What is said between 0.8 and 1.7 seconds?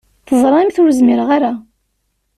ur zmireɣ ara.